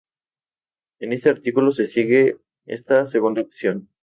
[0.99, 3.87] En este artículo se sigue esta segunda opción.